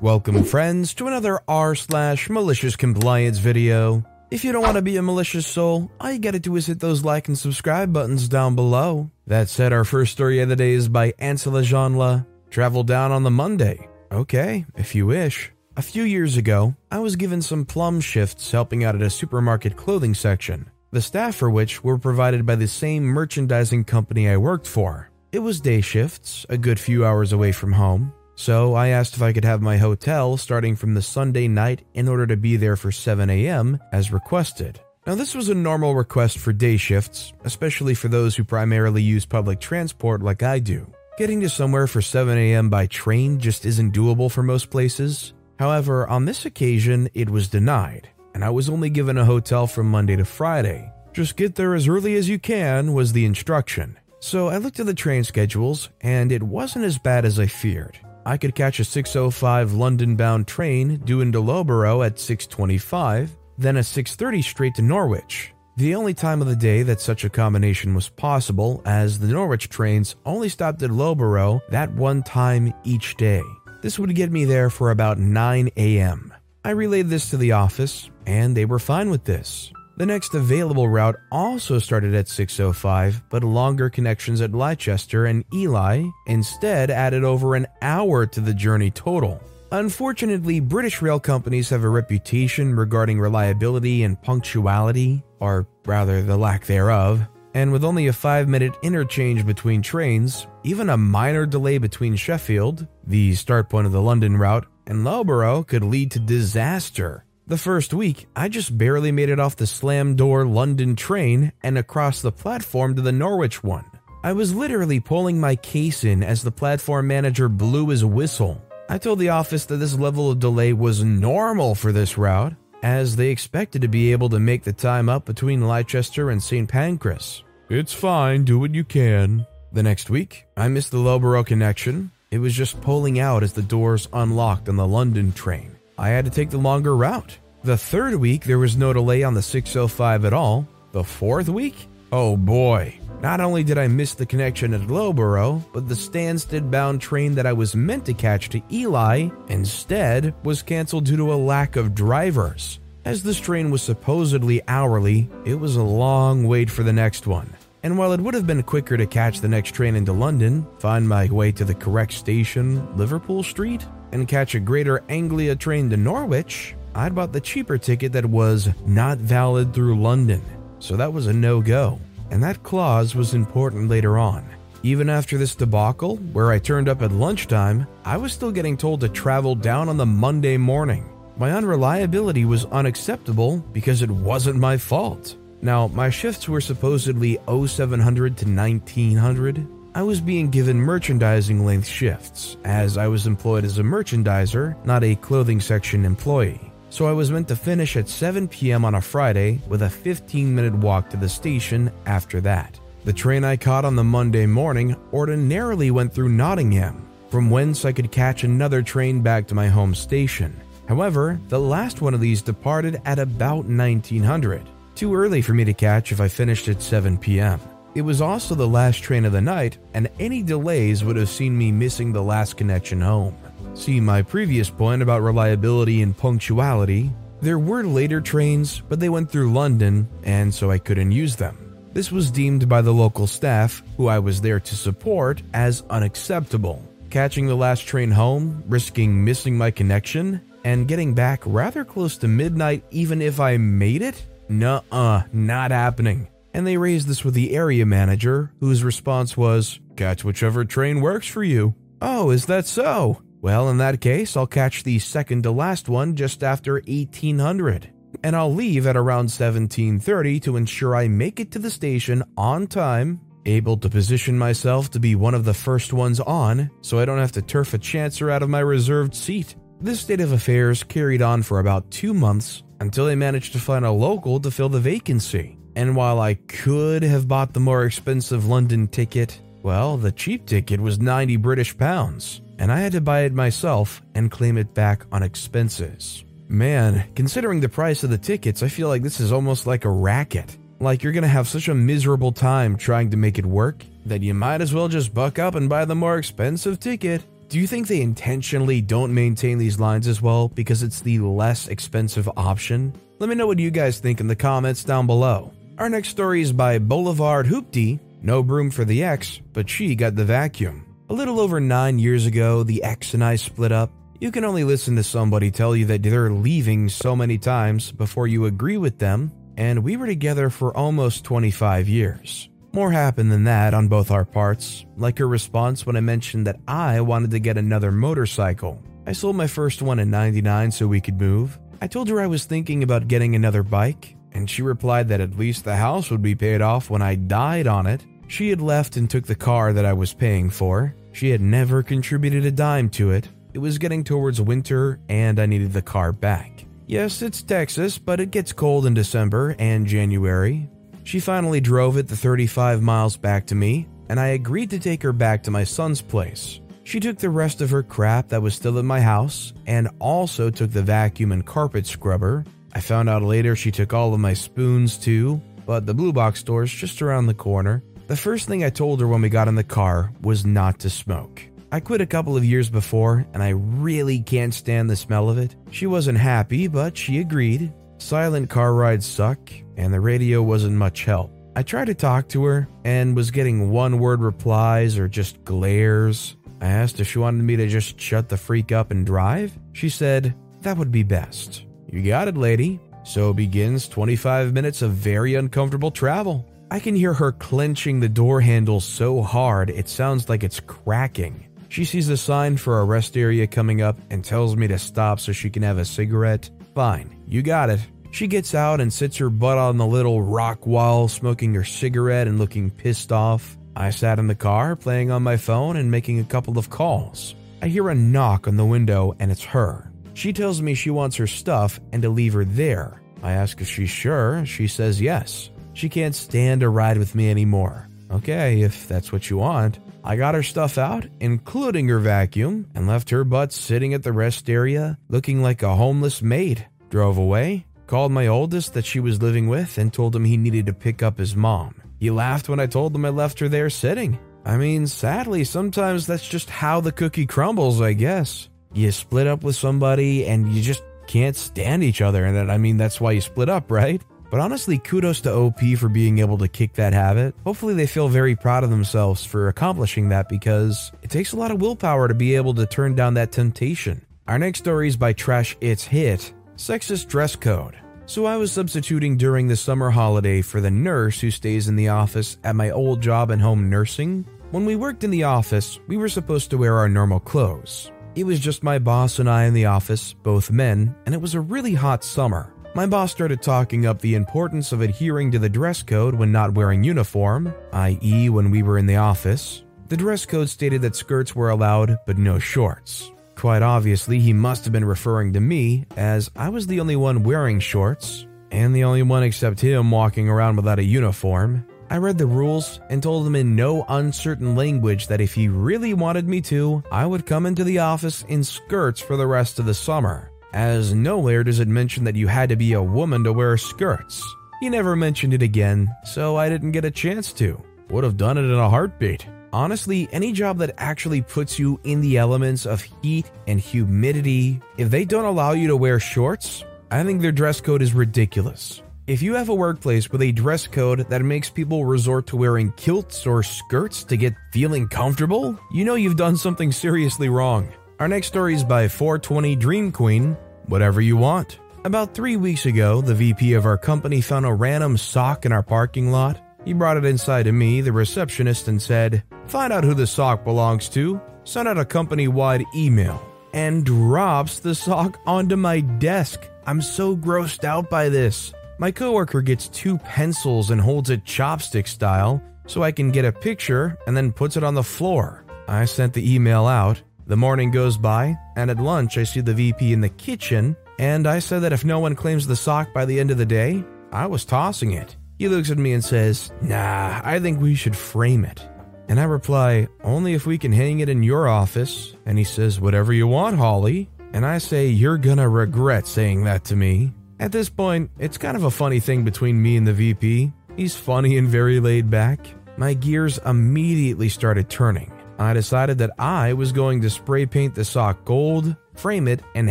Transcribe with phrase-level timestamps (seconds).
[0.00, 4.04] Welcome, friends, to another r slash malicious compliance video.
[4.30, 6.78] If you don't want to be a malicious soul, all you gotta do is hit
[6.78, 9.10] those like and subscribe buttons down below.
[9.26, 12.24] That said, our first story of the day is by Ansela Janla.
[12.48, 13.88] Travel down on the Monday.
[14.12, 15.50] Okay, if you wish.
[15.76, 19.76] A few years ago, I was given some plum shifts helping out at a supermarket
[19.76, 24.68] clothing section, the staff for which were provided by the same merchandising company I worked
[24.68, 25.10] for.
[25.32, 29.22] It was day shifts, a good few hours away from home, so I asked if
[29.22, 32.76] I could have my hotel starting from the Sunday night in order to be there
[32.76, 33.80] for 7 a.m.
[33.90, 34.78] as requested.
[35.08, 39.26] Now, this was a normal request for day shifts, especially for those who primarily use
[39.26, 40.86] public transport like I do.
[41.18, 42.70] Getting to somewhere for 7 a.m.
[42.70, 45.32] by train just isn't doable for most places.
[45.58, 49.90] However, on this occasion, it was denied, and I was only given a hotel from
[49.90, 50.92] Monday to Friday.
[51.12, 53.98] Just get there as early as you can was the instruction.
[54.20, 57.98] So I looked at the train schedules, and it wasn't as bad as I feared.
[58.26, 64.42] I could catch a 605 London-bound train due into Loughborough at 625, then a 630
[64.42, 65.52] straight to Norwich.
[65.76, 69.68] The only time of the day that such a combination was possible, as the Norwich
[69.68, 73.42] trains only stopped at Loughborough that one time each day.
[73.80, 76.34] This would get me there for about 9 a.m.
[76.64, 79.72] I relayed this to the office, and they were fine with this.
[79.98, 86.04] The next available route also started at 605, but longer connections at Leicester and Ely
[86.28, 89.42] instead added over an hour to the journey total.
[89.72, 96.64] Unfortunately, British rail companies have a reputation regarding reliability and punctuality, or rather the lack
[96.66, 102.14] thereof, and with only a 5 minute interchange between trains, even a minor delay between
[102.14, 107.24] Sheffield, the start point of the London route, and Loughborough could lead to disaster.
[107.48, 111.78] The first week, I just barely made it off the slam door London train and
[111.78, 113.86] across the platform to the Norwich one.
[114.22, 118.62] I was literally pulling my case in as the platform manager blew his whistle.
[118.90, 123.16] I told the office that this level of delay was normal for this route, as
[123.16, 126.68] they expected to be able to make the time up between Leicester and St.
[126.68, 127.44] Pancras.
[127.70, 129.46] It's fine, do what you can.
[129.72, 132.10] The next week, I missed the Loughborough connection.
[132.30, 135.77] It was just pulling out as the doors unlocked on the London train.
[135.98, 137.36] I had to take the longer route.
[137.64, 140.66] The third week, there was no delay on the 605 at all.
[140.92, 141.88] The fourth week?
[142.12, 142.98] Oh boy.
[143.20, 147.46] Not only did I miss the connection at Loughborough, but the Stansted bound train that
[147.46, 151.96] I was meant to catch to Ely instead was cancelled due to a lack of
[151.96, 152.78] drivers.
[153.04, 157.52] As this train was supposedly hourly, it was a long wait for the next one.
[157.82, 161.08] And while it would have been quicker to catch the next train into London, find
[161.08, 165.96] my way to the correct station, Liverpool Street, and catch a Greater Anglia train to
[165.96, 170.42] Norwich, I'd bought the cheaper ticket that was not valid through London.
[170.78, 172.00] So that was a no go.
[172.30, 174.48] And that clause was important later on.
[174.82, 179.00] Even after this debacle, where I turned up at lunchtime, I was still getting told
[179.00, 181.10] to travel down on the Monday morning.
[181.36, 185.36] My unreliability was unacceptable because it wasn't my fault.
[185.60, 189.66] Now, my shifts were supposedly 0700 to 1900.
[189.98, 195.02] I was being given merchandising length shifts, as I was employed as a merchandiser, not
[195.02, 196.72] a clothing section employee.
[196.88, 198.84] So I was meant to finish at 7 p.m.
[198.84, 202.78] on a Friday with a 15 minute walk to the station after that.
[203.06, 207.90] The train I caught on the Monday morning ordinarily went through Nottingham, from whence I
[207.90, 210.60] could catch another train back to my home station.
[210.86, 214.62] However, the last one of these departed at about 1900,
[214.94, 217.58] too early for me to catch if I finished at 7 p.m.
[217.98, 221.58] It was also the last train of the night, and any delays would have seen
[221.58, 223.36] me missing the last connection home.
[223.74, 227.10] See my previous point about reliability and punctuality.
[227.40, 231.76] There were later trains, but they went through London, and so I couldn't use them.
[231.92, 236.80] This was deemed by the local staff, who I was there to support, as unacceptable.
[237.10, 242.28] Catching the last train home, risking missing my connection, and getting back rather close to
[242.28, 244.24] midnight even if I made it?
[244.48, 246.28] Nuh uh, not happening.
[246.54, 251.26] And they raised this with the area manager, whose response was, Catch whichever train works
[251.26, 251.74] for you.
[252.00, 253.22] Oh, is that so?
[253.40, 257.92] Well, in that case, I'll catch the second to last one just after 1800,
[258.24, 262.66] and I'll leave at around 1730 to ensure I make it to the station on
[262.66, 267.04] time able to position myself to be one of the first ones on so I
[267.04, 269.56] don't have to turf a chancer out of my reserved seat.
[269.80, 273.84] This state of affairs carried on for about two months until they managed to find
[273.84, 275.57] a local to fill the vacancy.
[275.76, 280.80] And while I could have bought the more expensive London ticket, well, the cheap ticket
[280.80, 285.04] was 90 British pounds, and I had to buy it myself and claim it back
[285.12, 286.24] on expenses.
[286.48, 289.90] Man, considering the price of the tickets, I feel like this is almost like a
[289.90, 290.56] racket.
[290.80, 294.32] Like you're gonna have such a miserable time trying to make it work that you
[294.32, 297.22] might as well just buck up and buy the more expensive ticket.
[297.48, 301.68] Do you think they intentionally don't maintain these lines as well because it's the less
[301.68, 302.92] expensive option?
[303.18, 305.52] Let me know what you guys think in the comments down below.
[305.78, 308.00] Our next story is by Boulevard Hoopty.
[308.20, 310.84] No broom for the ex, but she got the vacuum.
[311.08, 313.90] A little over nine years ago, the ex and I split up
[314.20, 318.26] you can only listen to somebody tell you that they're leaving so many times before
[318.26, 322.48] you agree with them, and we were together for almost 25 years.
[322.72, 326.58] More happened than that on both our parts, like her response when I mentioned that
[326.66, 328.82] I wanted to get another motorcycle.
[329.06, 331.56] I sold my first one in 99 so we could move.
[331.80, 335.38] I told her I was thinking about getting another bike, and she replied that at
[335.38, 338.04] least the house would be paid off when I died on it.
[338.28, 340.94] She had left and took the car that I was paying for.
[341.12, 345.46] She had never contributed a dime to it, it was getting towards winter and I
[345.46, 346.64] needed the car back.
[346.86, 350.68] Yes, it's Texas, but it gets cold in December and January.
[351.04, 355.02] She finally drove it the 35 miles back to me, and I agreed to take
[355.02, 356.60] her back to my son's place.
[356.84, 360.50] She took the rest of her crap that was still in my house and also
[360.50, 362.44] took the vacuum and carpet scrubber.
[362.78, 366.38] I found out later she took all of my spoons too, but the Blue Box
[366.38, 367.82] store is just around the corner.
[368.06, 370.88] The first thing I told her when we got in the car was not to
[370.88, 371.42] smoke.
[371.72, 375.38] I quit a couple of years before, and I really can't stand the smell of
[375.38, 375.56] it.
[375.72, 377.72] She wasn't happy, but she agreed.
[377.96, 379.40] Silent car rides suck,
[379.76, 381.32] and the radio wasn't much help.
[381.56, 386.36] I tried to talk to her and was getting one word replies or just glares.
[386.60, 389.58] I asked if she wanted me to just shut the freak up and drive.
[389.72, 391.64] She said, That would be best.
[391.90, 392.80] You got it, lady.
[393.04, 396.46] So begins 25 minutes of very uncomfortable travel.
[396.70, 401.46] I can hear her clenching the door handle so hard it sounds like it's cracking.
[401.70, 405.20] She sees a sign for a rest area coming up and tells me to stop
[405.20, 406.50] so she can have a cigarette.
[406.74, 407.80] Fine, you got it.
[408.10, 412.26] She gets out and sits her butt on the little rock wall, smoking her cigarette
[412.26, 413.56] and looking pissed off.
[413.76, 417.34] I sat in the car, playing on my phone and making a couple of calls.
[417.62, 419.90] I hear a knock on the window and it's her.
[420.18, 423.00] She tells me she wants her stuff and to leave her there.
[423.22, 424.44] I ask if she's sure.
[424.46, 425.50] She says yes.
[425.74, 427.86] She can't stand to ride with me anymore.
[428.10, 429.78] Okay, if that's what you want.
[430.02, 434.12] I got her stuff out, including her vacuum, and left her butt sitting at the
[434.12, 436.66] rest area looking like a homeless maid.
[436.90, 440.66] Drove away, called my oldest that she was living with, and told him he needed
[440.66, 441.80] to pick up his mom.
[442.00, 444.18] He laughed when I told him I left her there sitting.
[444.44, 448.48] I mean, sadly, sometimes that's just how the cookie crumbles, I guess.
[448.72, 452.58] You split up with somebody and you just can't stand each other, and that, I
[452.58, 454.00] mean, that's why you split up, right?
[454.30, 457.34] But honestly, kudos to OP for being able to kick that habit.
[457.44, 461.50] Hopefully, they feel very proud of themselves for accomplishing that because it takes a lot
[461.50, 464.04] of willpower to be able to turn down that temptation.
[464.26, 467.78] Our next story is by Trash It's Hit Sexist Dress Code.
[468.04, 471.88] So, I was substituting during the summer holiday for the nurse who stays in the
[471.88, 474.26] office at my old job in home nursing.
[474.50, 477.90] When we worked in the office, we were supposed to wear our normal clothes.
[478.18, 481.34] It was just my boss and I in the office, both men, and it was
[481.34, 482.52] a really hot summer.
[482.74, 486.52] My boss started talking up the importance of adhering to the dress code when not
[486.52, 489.62] wearing uniform, i.e., when we were in the office.
[489.86, 493.08] The dress code stated that skirts were allowed, but no shorts.
[493.36, 497.22] Quite obviously, he must have been referring to me, as I was the only one
[497.22, 501.64] wearing shorts, and the only one except him walking around without a uniform.
[501.90, 505.94] I read the rules and told him in no uncertain language that if he really
[505.94, 509.66] wanted me to, I would come into the office in skirts for the rest of
[509.66, 513.32] the summer as nowhere does it mention that you had to be a woman to
[513.32, 514.24] wear skirts.
[514.60, 517.62] He never mentioned it again, so I didn't get a chance to.
[517.90, 519.26] Would have done it in a heartbeat.
[519.52, 524.90] Honestly, any job that actually puts you in the elements of heat and humidity, if
[524.90, 528.82] they don't allow you to wear shorts, I think their dress code is ridiculous.
[529.08, 532.72] If you have a workplace with a dress code that makes people resort to wearing
[532.72, 537.72] kilts or skirts to get feeling comfortable, you know you've done something seriously wrong.
[538.00, 540.36] Our next story is by 420 Dream Queen,
[540.66, 541.58] whatever you want.
[541.84, 545.62] About three weeks ago, the VP of our company found a random sock in our
[545.62, 546.38] parking lot.
[546.66, 550.44] He brought it inside to me, the receptionist, and said, Find out who the sock
[550.44, 556.46] belongs to, send out a company wide email, and drops the sock onto my desk.
[556.66, 558.52] I'm so grossed out by this.
[558.80, 563.32] My coworker gets two pencils and holds it chopstick style so I can get a
[563.32, 565.44] picture and then puts it on the floor.
[565.66, 567.02] I sent the email out.
[567.26, 571.26] The morning goes by, and at lunch, I see the VP in the kitchen, and
[571.26, 573.84] I said that if no one claims the sock by the end of the day,
[574.12, 575.16] I was tossing it.
[575.38, 578.66] He looks at me and says, Nah, I think we should frame it.
[579.08, 582.14] And I reply, Only if we can hang it in your office.
[582.26, 584.08] And he says, Whatever you want, Holly.
[584.32, 587.12] And I say, You're gonna regret saying that to me.
[587.40, 590.52] At this point, it's kind of a funny thing between me and the VP.
[590.76, 592.40] He's funny and very laid back.
[592.76, 595.12] My gears immediately started turning.
[595.38, 599.70] I decided that I was going to spray paint the sock gold, frame it, and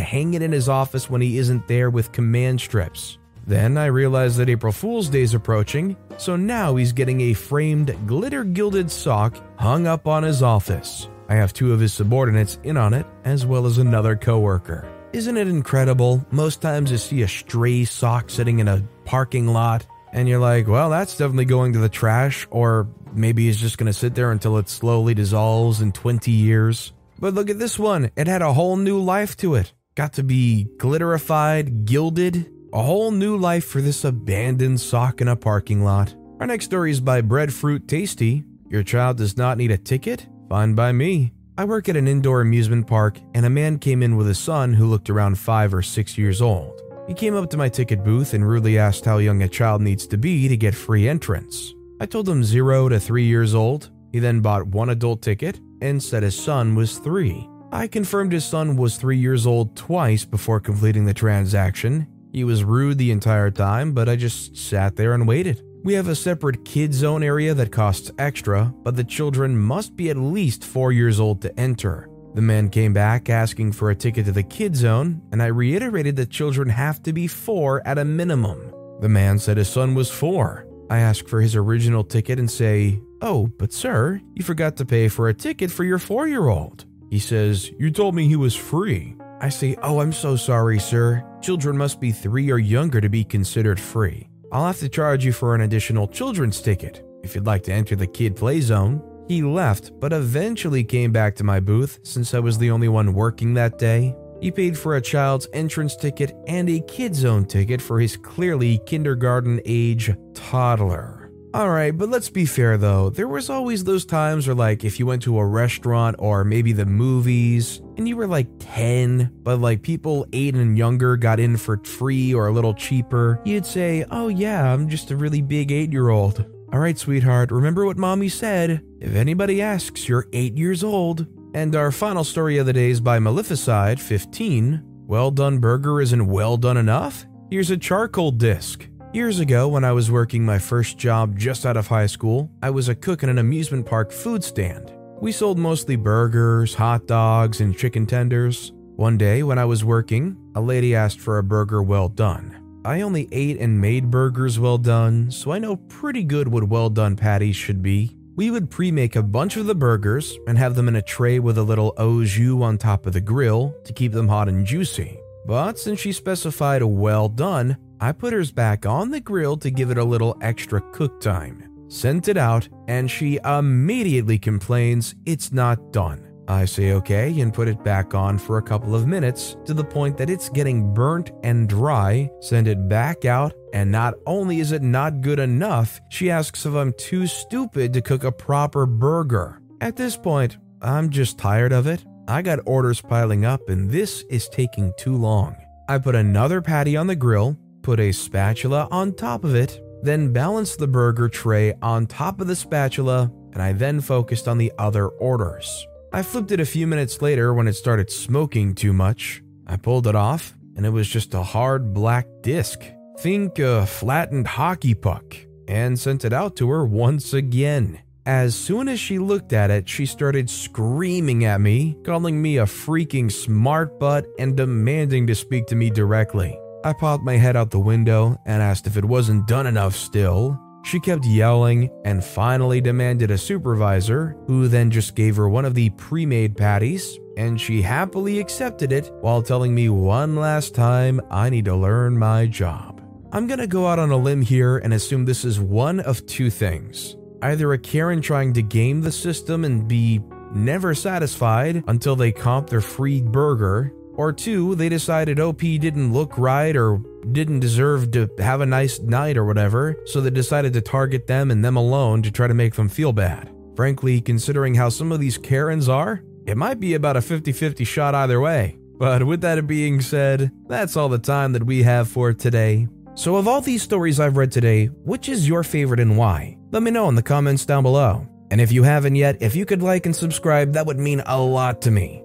[0.00, 3.18] hang it in his office when he isn't there with command strips.
[3.46, 7.94] Then I realized that April Fool's Day is approaching, so now he's getting a framed,
[8.06, 11.08] glitter gilded sock hung up on his office.
[11.28, 14.86] I have two of his subordinates in on it, as well as another coworker.
[15.12, 16.24] Isn't it incredible?
[16.30, 20.68] Most times you see a stray sock sitting in a parking lot, and you're like,
[20.68, 24.32] well, that's definitely going to the trash, or maybe it's just going to sit there
[24.32, 26.92] until it slowly dissolves in 20 years.
[27.18, 29.72] But look at this one, it had a whole new life to it.
[29.94, 35.36] Got to be glitterified, gilded, a whole new life for this abandoned sock in a
[35.36, 36.14] parking lot.
[36.38, 38.44] Our next story is by Breadfruit Tasty.
[38.68, 40.28] Your child does not need a ticket?
[40.50, 41.32] Fine by me.
[41.58, 44.72] I work at an indoor amusement park, and a man came in with a son
[44.72, 46.80] who looked around five or six years old.
[47.08, 50.06] He came up to my ticket booth and rudely asked how young a child needs
[50.06, 51.74] to be to get free entrance.
[52.00, 53.90] I told him zero to three years old.
[54.12, 57.48] He then bought one adult ticket and said his son was three.
[57.72, 62.62] I confirmed his son was three years old twice before completing the transaction, he was
[62.62, 65.62] rude the entire time, but I just sat there and waited.
[65.84, 70.10] We have a separate kid zone area that costs extra, but the children must be
[70.10, 72.08] at least 4 years old to enter.
[72.34, 76.16] The man came back asking for a ticket to the kid zone, and I reiterated
[76.16, 78.72] that children have to be 4 at a minimum.
[79.00, 80.66] The man said his son was 4.
[80.90, 85.08] I asked for his original ticket and say, Oh, but sir, you forgot to pay
[85.08, 86.86] for a ticket for your 4 year old.
[87.10, 89.16] He says, You told me he was free.
[89.40, 91.24] I say, Oh, I'm so sorry, sir.
[91.40, 94.28] Children must be three or younger to be considered free.
[94.50, 97.96] I'll have to charge you for an additional children's ticket if you'd like to enter
[97.96, 99.02] the kid play zone.
[99.28, 103.12] He left, but eventually came back to my booth since I was the only one
[103.12, 104.16] working that day.
[104.40, 108.78] He paid for a child's entrance ticket and a kid zone ticket for his clearly
[108.86, 111.17] kindergarten age toddler.
[111.54, 113.08] Alright, but let's be fair though.
[113.08, 116.72] There was always those times where, like, if you went to a restaurant or maybe
[116.72, 121.56] the movies and you were like 10, but like people 8 and younger got in
[121.56, 125.72] for free or a little cheaper, you'd say, Oh, yeah, I'm just a really big
[125.72, 126.44] 8 year old.
[126.72, 128.82] Alright, sweetheart, remember what mommy said.
[129.00, 131.26] If anybody asks, you're 8 years old.
[131.54, 134.82] And our final story of the day is by Maleficide 15.
[135.06, 137.24] Well done burger isn't well done enough?
[137.50, 138.86] Here's a charcoal disc.
[139.14, 142.68] Years ago, when I was working my first job just out of high school, I
[142.68, 144.92] was a cook in an amusement park food stand.
[145.18, 148.70] We sold mostly burgers, hot dogs, and chicken tenders.
[148.96, 152.80] One day, when I was working, a lady asked for a burger well done.
[152.84, 156.90] I only ate and made burgers well done, so I know pretty good what well
[156.90, 158.14] done patties should be.
[158.36, 161.38] We would pre make a bunch of the burgers and have them in a tray
[161.38, 164.66] with a little au jus on top of the grill to keep them hot and
[164.66, 165.18] juicy.
[165.46, 169.70] But since she specified a well done, I put hers back on the grill to
[169.70, 171.64] give it a little extra cook time.
[171.88, 176.24] Sent it out, and she immediately complains it's not done.
[176.46, 179.84] I say okay and put it back on for a couple of minutes to the
[179.84, 182.30] point that it's getting burnt and dry.
[182.40, 186.74] Send it back out, and not only is it not good enough, she asks if
[186.74, 189.60] I'm too stupid to cook a proper burger.
[189.80, 192.04] At this point, I'm just tired of it.
[192.28, 195.56] I got orders piling up, and this is taking too long.
[195.88, 200.32] I put another patty on the grill, put a spatula on top of it, then
[200.32, 204.72] balanced the burger tray on top of the spatula, and I then focused on the
[204.78, 205.86] other orders.
[206.12, 209.42] I flipped it a few minutes later when it started smoking too much.
[209.66, 212.80] I pulled it off, and it was just a hard black disc.
[213.18, 218.00] Think a flattened hockey puck, and sent it out to her once again.
[218.24, 222.64] As soon as she looked at it, she started screaming at me, calling me a
[222.64, 226.58] freaking smart butt, and demanding to speak to me directly.
[226.84, 230.58] I popped my head out the window and asked if it wasn't done enough still.
[230.84, 235.74] She kept yelling and finally demanded a supervisor, who then just gave her one of
[235.74, 241.20] the pre made patties, and she happily accepted it while telling me one last time
[241.30, 243.02] I need to learn my job.
[243.32, 246.48] I'm gonna go out on a limb here and assume this is one of two
[246.48, 250.20] things either a Karen trying to game the system and be
[250.54, 256.12] never satisfied until they comp their free burger, Or two, they decided oh, OP didn't
[256.12, 260.72] look right or didn't deserve to have a nice night or whatever, so they decided
[260.72, 263.48] to target them and them alone to try to make them feel bad.
[263.76, 267.84] Frankly, considering how some of these Karens are, it might be about a 50 50
[267.84, 268.76] shot either way.
[268.98, 272.88] But with that being said, that's all the time that we have for today.
[273.14, 276.58] So, of all these stories I've read today, which is your favorite and why?
[276.72, 278.26] Let me know in the comments down below.
[278.50, 281.40] And if you haven't yet, if you could like and subscribe, that would mean a
[281.40, 282.24] lot to me.